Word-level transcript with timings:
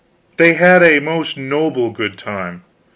They 0.37 0.55
had 0.55 0.81
a 0.81 0.97
most 0.99 1.37
noble 1.37 1.91
good 1.91 2.17
time. 2.17 2.63